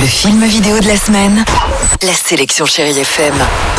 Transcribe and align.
Le 0.00 0.06
film 0.06 0.44
vidéo 0.44 0.78
de 0.78 0.86
la 0.86 0.96
semaine. 0.96 1.44
La 2.02 2.12
sélection 2.12 2.66
Chérie 2.66 2.96
FM. 3.00 3.34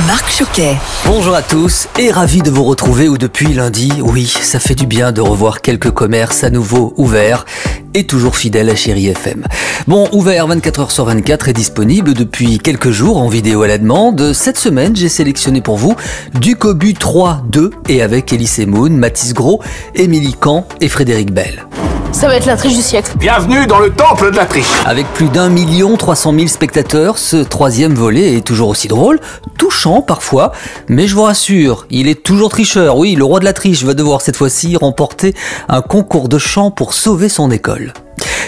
Marc 0.05 0.29
Choquet. 0.29 0.75
Bonjour 1.05 1.33
à 1.33 1.41
tous 1.41 1.87
et 1.97 2.11
ravi 2.11 2.41
de 2.41 2.49
vous 2.49 2.65
retrouver 2.65 3.07
où 3.07 3.17
depuis 3.17 3.53
lundi, 3.53 3.89
oui, 4.01 4.25
ça 4.25 4.59
fait 4.59 4.75
du 4.75 4.85
bien 4.85 5.13
de 5.13 5.21
revoir 5.21 5.61
quelques 5.61 5.91
commerces 5.91 6.43
à 6.43 6.49
nouveau 6.49 6.93
ouverts 6.97 7.45
et 7.93 8.05
toujours 8.05 8.35
fidèles 8.35 8.69
à 8.69 8.75
Chérie 8.75 9.07
FM. 9.07 9.45
Bon, 9.87 10.09
ouvert 10.11 10.47
24 10.47 10.87
h 10.87 10.91
sur 10.91 11.05
24 11.05 11.47
et 11.47 11.53
disponible 11.53 12.13
depuis 12.13 12.59
quelques 12.59 12.91
jours 12.91 13.17
en 13.17 13.29
vidéo 13.29 13.61
à 13.61 13.69
la 13.69 13.77
demande. 13.77 14.33
Cette 14.33 14.57
semaine, 14.57 14.97
j'ai 14.97 15.07
sélectionné 15.07 15.61
pour 15.61 15.77
vous 15.77 15.95
du 16.33 16.57
Cobu 16.57 16.95
3, 16.95 17.43
2 17.47 17.71
et 17.87 18.01
avec 18.01 18.33
Elise 18.33 18.67
Moon, 18.67 18.89
Mathis 18.89 19.33
Gros, 19.33 19.61
Émilie 19.95 20.33
Camp 20.33 20.67
et 20.81 20.89
Frédéric 20.89 21.31
Bell. 21.31 21.68
Ça 22.11 22.27
va 22.27 22.35
être 22.35 22.47
la 22.47 22.57
triche 22.57 22.75
du 22.75 22.81
siècle. 22.81 23.13
Bienvenue 23.17 23.65
dans 23.65 23.79
le 23.79 23.91
temple 23.91 24.31
de 24.31 24.35
la 24.35 24.45
triche. 24.45 24.67
Avec 24.85 25.07
plus 25.13 25.29
d'un 25.29 25.47
million 25.47 25.95
trois 25.95 26.15
cent 26.15 26.31
mille 26.31 26.49
spectateurs, 26.49 27.17
ce 27.17 27.37
troisième 27.37 27.93
volet 27.93 28.35
est 28.35 28.45
toujours 28.45 28.69
aussi 28.69 28.87
drôle, 28.87 29.19
touchant 29.57 30.01
parfois, 30.01 30.51
mais 30.89 31.07
je 31.07 31.15
vous 31.15 31.23
rassure, 31.23 31.85
il 31.89 32.07
est 32.07 32.21
toujours 32.21 32.49
tricheur. 32.49 32.97
Oui, 32.97 33.15
le 33.15 33.23
roi 33.23 33.39
de 33.39 33.45
la 33.45 33.53
triche 33.53 33.83
va 33.83 33.93
devoir 33.93 34.21
cette 34.21 34.35
fois-ci 34.35 34.75
remporter 34.75 35.33
un 35.69 35.81
concours 35.81 36.29
de 36.29 36.37
chant 36.37 36.71
pour 36.71 36.93
sauver 36.93 37.29
son 37.29 37.51
école. 37.51 37.93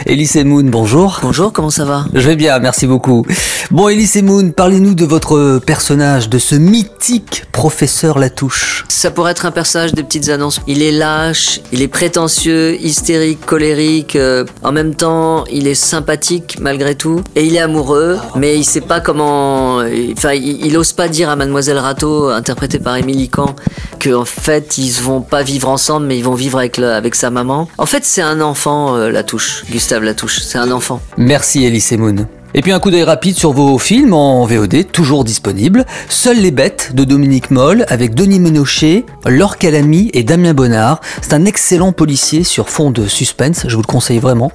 Elise 0.06 0.36
Moon, 0.44 0.64
bonjour. 0.64 1.20
Bonjour, 1.22 1.54
comment 1.54 1.70
ça 1.70 1.86
va? 1.86 2.06
Je 2.14 2.28
vais 2.28 2.36
bien, 2.36 2.58
merci 2.60 2.88
beaucoup. 2.88 3.26
Bon, 3.70 3.88
Elise 3.88 4.22
Moon, 4.24 4.50
parlez-nous 4.52 4.96
de 4.96 5.06
votre 5.06 5.60
personnage, 5.60 6.28
de 6.28 6.40
ce 6.40 6.56
mythique 6.56 7.44
professeur 7.52 8.18
Latouche. 8.18 8.84
Ça 8.90 9.12
pourrait 9.12 9.32
être 9.32 9.46
un 9.46 9.52
personnage 9.52 9.94
des 9.94 10.04
petites 10.04 10.30
annonces. 10.30 10.60
Il 10.68 10.82
est 10.82 10.92
lâche, 10.92 11.60
il 11.72 11.82
est 11.82 11.88
prétentieux, 11.88 12.82
hystérique, 12.84 13.46
colérique. 13.46 14.16
euh, 14.16 14.44
en 14.64 14.72
même 14.72 14.96
temps, 14.96 15.44
il 15.52 15.68
est 15.68 15.76
sympathique 15.76 16.58
malgré 16.60 16.96
tout. 16.96 17.22
Et 17.36 17.46
il 17.46 17.56
est 17.56 17.60
amoureux, 17.60 18.18
mais 18.36 18.58
il 18.58 18.64
sait 18.64 18.82
pas 18.82 19.00
comment. 19.02 19.78
Enfin, 20.18 20.34
il, 20.34 20.66
il 20.66 20.78
ose 20.78 20.94
pas 20.94 21.08
dire 21.10 21.30
à 21.30 21.36
Mademoiselle 21.36 21.78
Rateau, 21.78 22.30
interprétée 22.30 22.80
par 22.80 22.96
Émilie 22.98 23.30
Camp, 23.30 23.56
qu'en 24.04 24.26
fait, 24.26 24.78
ils 24.80 24.92
vont 25.02 25.22
pas 25.22 25.44
vivre 25.44 25.70
ensemble, 25.70 26.08
mais 26.08 26.18
ils 26.18 26.24
vont 26.24 26.34
vivre 26.34 26.58
avec, 26.58 26.78
le- 26.78 26.92
avec 26.92 27.16
sa 27.16 27.30
maman. 27.30 27.68
En 27.78 27.86
fait, 27.86 28.04
c'est 28.04 28.22
un 28.22 28.42
enfant, 28.42 28.96
euh, 28.96 29.10
Latouche. 29.10 29.64
Gustave 29.70 29.91
C'est 30.28 30.58
un 30.58 30.72
enfant. 30.72 31.02
Merci 31.18 31.66
Elise 31.66 31.92
Moon. 31.98 32.28
Et 32.54 32.62
puis 32.62 32.72
un 32.72 32.80
coup 32.80 32.92
d'œil 32.92 33.04
rapide 33.04 33.36
sur 33.36 33.52
vos 33.52 33.78
films 33.78 34.14
en 34.14 34.46
VOD, 34.46 34.92
toujours 34.92 35.24
disponibles. 35.24 35.86
Seules 36.08 36.40
les 36.40 36.52
bêtes 36.52 36.92
de 36.94 37.04
Dominique 37.04 37.52
Moll 37.52 37.86
avec 37.90 38.14
Denis 38.14 38.40
Menochet, 38.40 39.06
Laure 39.26 39.58
Calamy 39.58 40.10
et 40.14 40.24
Damien 40.24 40.54
Bonnard. 40.54 41.02
C'est 41.22 41.34
un 41.34 41.44
excellent 41.44 41.92
policier 41.92 42.44
sur 42.44 42.70
fond 42.70 42.92
de 42.92 43.06
suspense, 43.06 43.66
je 43.68 43.76
vous 43.76 43.82
le 43.82 43.88
conseille 43.88 44.20
vraiment. 44.20 44.52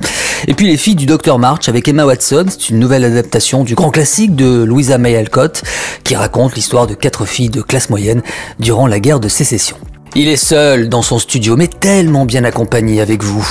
Et 0.47 0.55
puis 0.55 0.67
Les 0.67 0.77
filles 0.77 0.95
du 0.95 1.07
Dr 1.07 1.39
March 1.39 1.69
avec 1.69 1.89
Emma 1.89 2.07
Watson, 2.07 2.47
c'est 2.49 2.71
une 2.71 2.79
nouvelle 2.79 3.05
adaptation 3.05 3.63
du 3.63 3.75
grand 3.75 3.91
classique 3.91 4.37
de 4.37 4.63
Louisa 4.65 4.97
May 4.97 5.17
Alcott 5.17 5.63
qui 6.03 6.17
raconte 6.17 6.55
l'histoire 6.55 6.87
de 6.87 6.95
quatre 6.95 7.27
filles 7.27 7.51
de 7.51 7.61
classe 7.61 7.91
moyenne 7.91 8.23
durant 8.59 8.87
la 8.87 9.01
guerre 9.01 9.21
de 9.21 9.29
sécession. 9.29 9.77
Il 10.19 10.29
est 10.29 10.37
seul 10.37 10.89
dans 10.89 11.03
son 11.03 11.19
studio, 11.19 11.57
mais 11.59 11.69
tellement 11.69 12.25
bien 12.25 12.45
accompagné 12.45 13.03
avec 13.03 13.23
vous. 13.23 13.47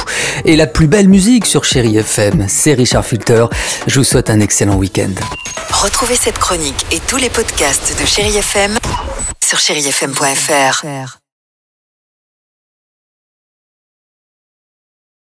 Et 0.46 0.56
la 0.56 0.66
plus 0.66 0.88
belle 0.88 1.08
musique 1.08 1.46
sur 1.46 1.64
Chéri 1.64 1.96
FM, 1.96 2.48
c'est 2.50 2.74
Richard 2.74 3.06
Filter. 3.06 3.46
Je 3.86 4.00
vous 4.00 4.04
souhaite 4.04 4.32
un 4.32 4.40
excellent 4.40 4.76
week-end. 4.76 5.14
Retrouvez 5.70 6.16
cette 6.16 6.40
chronique 6.40 6.88
et 6.92 7.00
tous 7.08 7.18
les 7.18 7.30
podcasts 7.30 7.96
de 8.02 8.06
Chérie 8.08 8.38
FM 8.38 8.80
sur 9.46 9.60
chérifm.fr. 9.60 11.20